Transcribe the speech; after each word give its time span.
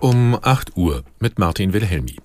Um 0.00 0.34
8 0.40 0.78
Uhr 0.78 1.04
mit 1.18 1.38
Martin 1.38 1.74
Wilhelmi. 1.74 2.16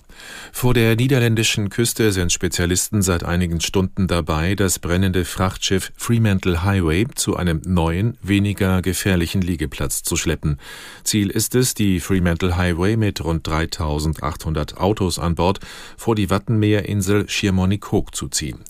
Vor 0.50 0.72
der 0.72 0.96
niederländischen 0.96 1.68
Küste 1.68 2.10
sind 2.10 2.32
Spezialisten 2.32 3.02
seit 3.02 3.22
einigen 3.22 3.60
Stunden 3.60 4.06
dabei, 4.06 4.54
das 4.54 4.78
brennende 4.78 5.26
Frachtschiff 5.26 5.92
Fremantle 5.94 6.64
Highway 6.64 7.06
zu 7.14 7.36
einem 7.36 7.60
neuen, 7.66 8.16
weniger 8.22 8.80
gefährlichen 8.80 9.42
Liegeplatz 9.42 10.02
zu 10.02 10.16
schleppen. 10.16 10.58
Ziel 11.04 11.28
ist 11.28 11.54
es, 11.54 11.74
die 11.74 12.00
Fremantle 12.00 12.56
Highway 12.56 12.96
mit 12.96 13.22
rund 13.22 13.46
3800 13.46 14.78
Autos 14.78 15.18
an 15.18 15.34
Bord 15.34 15.60
vor 15.98 16.14
die 16.14 16.30
Wattenmeerinsel 16.30 17.28
Schiermonnikoog 17.28 18.14
zu 18.14 18.28
ziehen. 18.28 18.60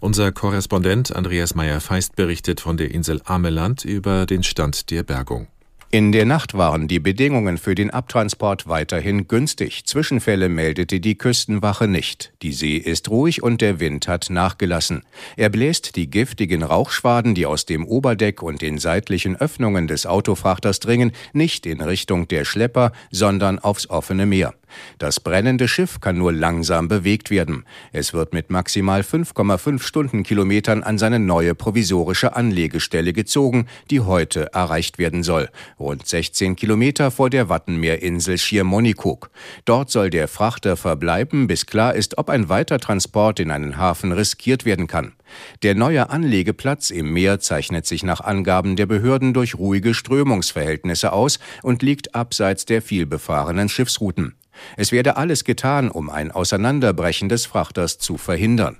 Unser 0.00 0.32
Korrespondent 0.32 1.16
Andreas 1.16 1.54
Meyer-Feist 1.54 2.14
berichtet 2.14 2.60
von 2.60 2.76
der 2.76 2.90
Insel 2.90 3.22
Ameland 3.24 3.86
über 3.86 4.26
den 4.26 4.42
Stand 4.42 4.90
der 4.90 5.02
Bergung. 5.02 5.48
In 5.92 6.12
der 6.12 6.24
Nacht 6.24 6.54
waren 6.54 6.86
die 6.86 7.00
Bedingungen 7.00 7.58
für 7.58 7.74
den 7.74 7.90
Abtransport 7.90 8.68
weiterhin 8.68 9.26
günstig. 9.26 9.86
Zwischenfälle 9.86 10.48
meldete 10.48 11.00
die 11.00 11.18
Küstenwache 11.18 11.88
nicht. 11.88 12.32
Die 12.42 12.52
See 12.52 12.76
ist 12.76 13.10
ruhig 13.10 13.42
und 13.42 13.60
der 13.60 13.80
Wind 13.80 14.06
hat 14.06 14.30
nachgelassen. 14.30 15.02
Er 15.36 15.48
bläst 15.48 15.96
die 15.96 16.08
giftigen 16.08 16.62
Rauchschwaden, 16.62 17.34
die 17.34 17.44
aus 17.44 17.66
dem 17.66 17.84
Oberdeck 17.84 18.40
und 18.40 18.62
den 18.62 18.78
seitlichen 18.78 19.34
Öffnungen 19.34 19.88
des 19.88 20.06
Autofrachters 20.06 20.78
dringen, 20.78 21.10
nicht 21.32 21.66
in 21.66 21.80
Richtung 21.80 22.28
der 22.28 22.44
Schlepper, 22.44 22.92
sondern 23.10 23.58
aufs 23.58 23.90
offene 23.90 24.26
Meer. 24.26 24.54
Das 24.98 25.20
brennende 25.20 25.68
Schiff 25.68 26.00
kann 26.00 26.18
nur 26.18 26.32
langsam 26.32 26.88
bewegt 26.88 27.30
werden. 27.30 27.64
Es 27.92 28.12
wird 28.12 28.32
mit 28.32 28.50
maximal 28.50 29.02
5,5 29.02 29.82
Stundenkilometern 29.82 30.82
an 30.82 30.98
seine 30.98 31.18
neue 31.18 31.54
provisorische 31.54 32.36
Anlegestelle 32.36 33.12
gezogen, 33.12 33.66
die 33.90 34.00
heute 34.00 34.52
erreicht 34.52 34.98
werden 34.98 35.22
soll. 35.22 35.48
Rund 35.78 36.06
16 36.06 36.56
Kilometer 36.56 37.10
vor 37.10 37.30
der 37.30 37.48
Wattenmeerinsel 37.48 38.38
Schiermonnikoog. 38.38 39.30
Dort 39.64 39.90
soll 39.90 40.10
der 40.10 40.28
Frachter 40.28 40.76
verbleiben, 40.76 41.46
bis 41.46 41.66
klar 41.66 41.94
ist, 41.94 42.18
ob 42.18 42.30
ein 42.30 42.48
weiter 42.48 42.78
Transport 42.78 43.40
in 43.40 43.50
einen 43.50 43.76
Hafen 43.76 44.12
riskiert 44.12 44.64
werden 44.64 44.86
kann. 44.86 45.12
Der 45.62 45.74
neue 45.74 46.10
Anlegeplatz 46.10 46.90
im 46.90 47.12
Meer 47.12 47.40
zeichnet 47.40 47.86
sich 47.86 48.02
nach 48.02 48.20
Angaben 48.20 48.76
der 48.76 48.86
Behörden 48.86 49.34
durch 49.34 49.56
ruhige 49.56 49.94
Strömungsverhältnisse 49.94 51.12
aus 51.12 51.38
und 51.62 51.82
liegt 51.82 52.14
abseits 52.14 52.64
der 52.64 52.82
vielbefahrenen 52.82 53.68
Schiffsrouten. 53.68 54.34
Es 54.76 54.92
werde 54.92 55.16
alles 55.16 55.44
getan, 55.44 55.90
um 55.90 56.10
ein 56.10 56.30
Auseinanderbrechen 56.30 57.28
des 57.28 57.46
Frachters 57.46 57.98
zu 57.98 58.16
verhindern. 58.16 58.78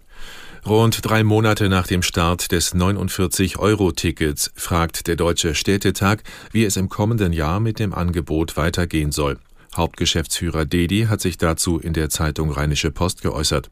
Rund 0.66 1.00
drei 1.02 1.24
Monate 1.24 1.70
nach 1.70 1.86
dem 1.86 2.02
Start 2.02 2.52
des 2.52 2.74
49-Euro-Tickets 2.74 4.52
fragt 4.54 5.06
der 5.06 5.16
Deutsche 5.16 5.54
Städtetag, 5.54 6.22
wie 6.52 6.64
es 6.64 6.76
im 6.76 6.90
kommenden 6.90 7.32
Jahr 7.32 7.60
mit 7.60 7.78
dem 7.78 7.94
Angebot 7.94 8.58
weitergehen 8.58 9.10
soll. 9.10 9.38
Hauptgeschäftsführer 9.74 10.66
Dedi 10.66 11.06
hat 11.08 11.20
sich 11.20 11.38
dazu 11.38 11.78
in 11.78 11.92
der 11.92 12.10
Zeitung 12.10 12.50
Rheinische 12.50 12.90
Post 12.90 13.22
geäußert. 13.22 13.70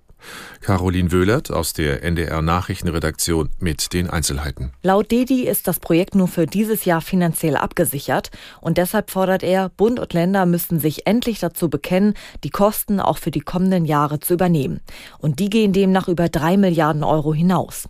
Caroline 0.60 1.12
Wöhlert 1.12 1.50
aus 1.50 1.72
der 1.72 2.02
NDR 2.02 2.42
Nachrichtenredaktion 2.42 3.50
mit 3.58 3.92
den 3.92 4.10
Einzelheiten. 4.10 4.72
Laut 4.82 5.10
Dedi 5.10 5.42
ist 5.42 5.68
das 5.68 5.80
Projekt 5.80 6.14
nur 6.14 6.28
für 6.28 6.46
dieses 6.46 6.84
Jahr 6.84 7.00
finanziell 7.00 7.56
abgesichert 7.56 8.30
und 8.60 8.78
deshalb 8.78 9.10
fordert 9.10 9.42
er, 9.42 9.68
Bund 9.68 10.00
und 10.00 10.12
Länder 10.12 10.46
müssten 10.46 10.80
sich 10.80 11.06
endlich 11.06 11.38
dazu 11.38 11.68
bekennen, 11.68 12.14
die 12.44 12.50
Kosten 12.50 13.00
auch 13.00 13.18
für 13.18 13.30
die 13.30 13.40
kommenden 13.40 13.84
Jahre 13.84 14.20
zu 14.20 14.34
übernehmen. 14.34 14.80
Und 15.18 15.38
die 15.38 15.50
gehen 15.50 15.72
demnach 15.72 16.08
über 16.08 16.28
drei 16.28 16.56
Milliarden 16.56 17.04
Euro 17.04 17.32
hinaus. 17.34 17.88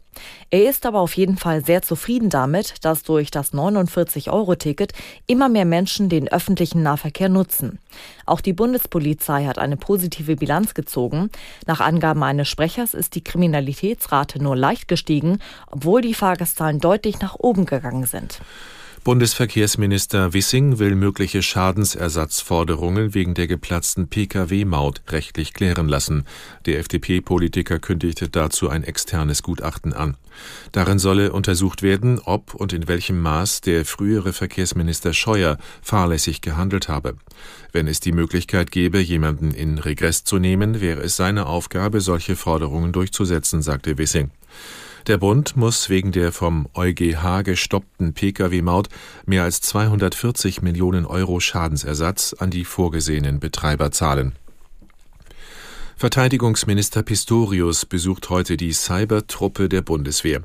Er 0.51 0.69
ist 0.69 0.87
aber 0.87 1.01
auf 1.01 1.17
jeden 1.17 1.37
Fall 1.37 1.65
sehr 1.65 1.83
zufrieden 1.83 2.31
damit, 2.31 2.85
dass 2.85 3.03
durch 3.03 3.31
das 3.31 3.53
49-Euro-Ticket 3.53 4.93
immer 5.27 5.49
mehr 5.49 5.65
Menschen 5.65 6.09
den 6.09 6.29
öffentlichen 6.29 6.83
Nahverkehr 6.83 7.29
nutzen. 7.29 7.79
Auch 8.27 8.41
die 8.41 8.53
Bundespolizei 8.53 9.47
hat 9.47 9.59
eine 9.59 9.77
positive 9.77 10.37
Bilanz 10.37 10.75
gezogen. 10.75 11.31
Nach 11.67 11.81
Angaben 11.81 12.23
eines 12.23 12.49
Sprechers 12.49 12.95
ist 12.95 13.15
die 13.15 13.25
Kriminalitätsrate 13.25 14.43
nur 14.43 14.57
leicht 14.57 14.89
gestiegen, 14.89 15.41
obwohl 15.71 16.01
die 16.01 16.15
Fahrgastzahlen 16.15 16.81
deutlich 16.81 17.21
nach 17.21 17.37
oben 17.39 17.67
gegangen 17.67 18.07
sind. 18.07 18.41
Bundesverkehrsminister 19.05 20.33
Wissing 20.33 20.79
will 20.79 20.95
mögliche 20.95 21.43
Schadensersatzforderungen 21.43 23.15
wegen 23.15 23.35
der 23.35 23.47
geplatzten 23.47 24.09
Pkw-Maut 24.09 25.03
rechtlich 25.09 25.55
klären 25.55 25.89
lassen. 25.89 26.25
Der 26.67 26.79
FDP-Politiker 26.79 27.79
kündigte 27.79 28.29
dazu 28.29 28.69
ein 28.69 28.85
externes 28.85 29.43
Gutachten 29.43 29.93
an. 29.93 30.17
Darin 30.73 30.99
solle 30.99 31.33
untersucht 31.33 31.83
werden, 31.83 32.19
ob 32.19 32.55
und 32.55 32.73
in 32.73 32.89
welchem 32.89 33.21
Maß 33.21 33.61
der 33.61 33.85
frühere 33.85 34.33
Verkehrsminister 34.33 35.13
Scheuer 35.13 35.59
fahrlässig 35.83 36.41
gehandelt 36.41 36.89
habe. 36.89 37.17
Wenn 37.73 37.89
es 37.89 38.01
die 38.01 38.13
Möglichkeit 38.13 38.71
gäbe, 38.71 38.99
jemanden 38.99 39.53
in 39.53 39.79
Regress 39.79 40.25
zu 40.25 40.39
nehmen, 40.39 40.81
wäre 40.81 41.01
es 41.01 41.17
seine 41.17 41.47
Aufgabe, 41.47 42.01
solche 42.01 42.37
Forderungen 42.37 42.93
durchzusetzen, 42.93 43.63
sagte 43.63 43.99
Wissing. 43.99 44.31
Der 45.09 45.17
Bund 45.17 45.57
muss 45.57 45.89
wegen 45.89 46.13
der 46.13 46.33
vom 46.33 46.69
EuGH 46.75 47.43
gestoppten 47.43 48.13
Pkw-Maut 48.13 48.91
mehr 49.25 49.43
als 49.43 49.63
240 49.63 50.61
Millionen 50.61 51.07
Euro 51.07 51.41
Schadensersatz 51.41 52.35
an 52.39 52.51
die 52.51 52.67
vorgesehenen 52.67 53.41
Betreiber 53.41 53.91
zahlen. 53.91 54.35
Verteidigungsminister 55.97 57.03
Pistorius 57.03 57.87
besucht 57.87 58.29
heute 58.29 58.59
die 58.59 58.75
Cybertruppe 58.75 59.71
der 59.71 59.81
Bundeswehr. 59.81 60.43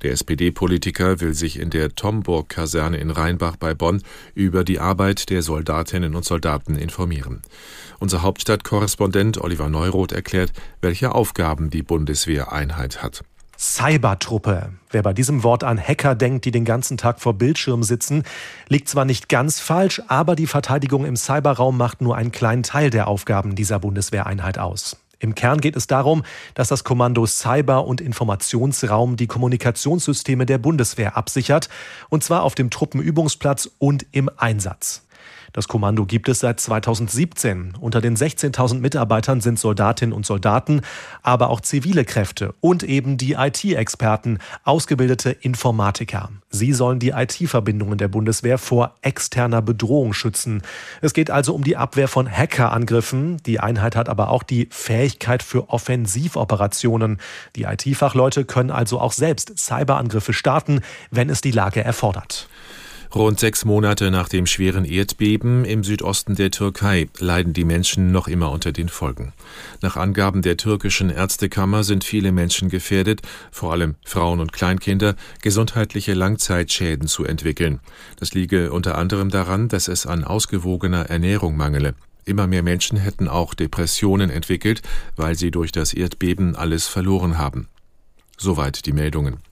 Der 0.00 0.12
SPD-Politiker 0.12 1.20
will 1.20 1.34
sich 1.34 1.60
in 1.60 1.68
der 1.68 1.94
Tomburg-Kaserne 1.94 2.96
in 2.96 3.10
Rheinbach 3.10 3.56
bei 3.56 3.74
Bonn 3.74 4.02
über 4.34 4.64
die 4.64 4.80
Arbeit 4.80 5.28
der 5.28 5.42
Soldatinnen 5.42 6.14
und 6.14 6.24
Soldaten 6.24 6.76
informieren. 6.76 7.42
Unser 7.98 8.22
Hauptstadtkorrespondent 8.22 9.36
Oliver 9.42 9.68
Neuroth 9.68 10.12
erklärt, 10.12 10.54
welche 10.80 11.14
Aufgaben 11.14 11.68
die 11.68 11.82
Bundeswehreinheit 11.82 13.02
hat. 13.02 13.22
Cybertruppe. 13.58 14.70
Wer 14.90 15.02
bei 15.02 15.12
diesem 15.12 15.42
Wort 15.42 15.64
an 15.64 15.78
Hacker 15.78 16.14
denkt, 16.14 16.44
die 16.44 16.50
den 16.50 16.64
ganzen 16.64 16.96
Tag 16.96 17.20
vor 17.20 17.34
Bildschirmen 17.34 17.82
sitzen, 17.82 18.24
liegt 18.68 18.88
zwar 18.88 19.04
nicht 19.04 19.28
ganz 19.28 19.60
falsch, 19.60 20.02
aber 20.08 20.36
die 20.36 20.46
Verteidigung 20.46 21.04
im 21.04 21.16
Cyberraum 21.16 21.76
macht 21.76 22.00
nur 22.00 22.16
einen 22.16 22.32
kleinen 22.32 22.62
Teil 22.62 22.90
der 22.90 23.08
Aufgaben 23.08 23.54
dieser 23.54 23.78
Bundeswehreinheit 23.78 24.58
aus. 24.58 24.96
Im 25.18 25.34
Kern 25.34 25.60
geht 25.60 25.76
es 25.76 25.86
darum, 25.86 26.24
dass 26.54 26.68
das 26.68 26.84
Kommando 26.84 27.24
Cyber- 27.26 27.86
und 27.86 28.02
Informationsraum 28.02 29.16
die 29.16 29.26
Kommunikationssysteme 29.26 30.44
der 30.44 30.58
Bundeswehr 30.58 31.16
absichert, 31.16 31.70
und 32.10 32.22
zwar 32.22 32.42
auf 32.42 32.54
dem 32.54 32.68
Truppenübungsplatz 32.68 33.70
und 33.78 34.04
im 34.12 34.30
Einsatz. 34.36 35.05
Das 35.56 35.68
Kommando 35.68 36.04
gibt 36.04 36.28
es 36.28 36.40
seit 36.40 36.60
2017. 36.60 37.76
Unter 37.80 38.02
den 38.02 38.14
16.000 38.14 38.78
Mitarbeitern 38.78 39.40
sind 39.40 39.58
Soldatinnen 39.58 40.12
und 40.12 40.26
Soldaten, 40.26 40.82
aber 41.22 41.48
auch 41.48 41.62
zivile 41.62 42.04
Kräfte 42.04 42.54
und 42.60 42.82
eben 42.82 43.16
die 43.16 43.32
IT-Experten, 43.32 44.38
ausgebildete 44.64 45.30
Informatiker. 45.30 46.28
Sie 46.50 46.74
sollen 46.74 46.98
die 46.98 47.12
IT-Verbindungen 47.16 47.96
der 47.96 48.08
Bundeswehr 48.08 48.58
vor 48.58 48.96
externer 49.00 49.62
Bedrohung 49.62 50.12
schützen. 50.12 50.60
Es 51.00 51.14
geht 51.14 51.30
also 51.30 51.54
um 51.54 51.64
die 51.64 51.78
Abwehr 51.78 52.08
von 52.08 52.30
Hackerangriffen. 52.30 53.38
Die 53.46 53.58
Einheit 53.58 53.96
hat 53.96 54.10
aber 54.10 54.28
auch 54.28 54.42
die 54.42 54.68
Fähigkeit 54.70 55.42
für 55.42 55.70
Offensivoperationen. 55.70 57.16
Die 57.56 57.62
IT-Fachleute 57.62 58.44
können 58.44 58.70
also 58.70 59.00
auch 59.00 59.12
selbst 59.12 59.58
Cyberangriffe 59.58 60.34
starten, 60.34 60.82
wenn 61.10 61.30
es 61.30 61.40
die 61.40 61.50
Lage 61.50 61.82
erfordert. 61.82 62.46
Rund 63.14 63.38
sechs 63.40 63.64
Monate 63.64 64.10
nach 64.10 64.28
dem 64.28 64.46
schweren 64.46 64.84
Erdbeben 64.84 65.64
im 65.64 65.84
Südosten 65.84 66.34
der 66.34 66.50
Türkei 66.50 67.08
leiden 67.18 67.52
die 67.52 67.64
Menschen 67.64 68.10
noch 68.12 68.28
immer 68.28 68.50
unter 68.50 68.72
den 68.72 68.88
Folgen. 68.88 69.32
Nach 69.80 69.96
Angaben 69.96 70.42
der 70.42 70.56
türkischen 70.56 71.10
Ärztekammer 71.10 71.84
sind 71.84 72.04
viele 72.04 72.32
Menschen 72.32 72.68
gefährdet, 72.68 73.22
vor 73.50 73.72
allem 73.72 73.94
Frauen 74.04 74.40
und 74.40 74.52
Kleinkinder, 74.52 75.14
gesundheitliche 75.40 76.14
Langzeitschäden 76.14 77.08
zu 77.08 77.24
entwickeln. 77.24 77.80
Das 78.18 78.34
liege 78.34 78.72
unter 78.72 78.98
anderem 78.98 79.30
daran, 79.30 79.68
dass 79.68 79.88
es 79.88 80.06
an 80.06 80.24
ausgewogener 80.24 81.06
Ernährung 81.08 81.56
mangele. 81.56 81.94
Immer 82.24 82.48
mehr 82.48 82.64
Menschen 82.64 82.98
hätten 82.98 83.28
auch 83.28 83.54
Depressionen 83.54 84.30
entwickelt, 84.30 84.82
weil 85.14 85.36
sie 85.36 85.52
durch 85.52 85.70
das 85.70 85.94
Erdbeben 85.94 86.56
alles 86.56 86.88
verloren 86.88 87.38
haben. 87.38 87.68
Soweit 88.36 88.84
die 88.84 88.92
Meldungen. 88.92 89.45